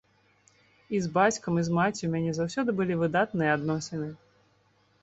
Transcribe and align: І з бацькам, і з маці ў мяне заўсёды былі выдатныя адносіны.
І 0.99 1.01
з 1.05 1.11
бацькам, 1.17 1.59
і 1.63 1.65
з 1.67 1.75
маці 1.81 1.99
ў 2.05 2.09
мяне 2.15 2.31
заўсёды 2.39 2.69
былі 2.81 2.99
выдатныя 3.05 3.51
адносіны. 3.61 4.11